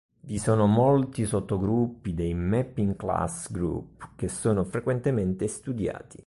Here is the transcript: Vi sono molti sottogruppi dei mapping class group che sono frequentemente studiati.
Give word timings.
Vi 0.21 0.39
sono 0.39 0.65
molti 0.65 1.25
sottogruppi 1.27 2.15
dei 2.15 2.33
mapping 2.33 2.95
class 2.95 3.51
group 3.51 4.13
che 4.15 4.29
sono 4.29 4.63
frequentemente 4.63 5.47
studiati. 5.47 6.17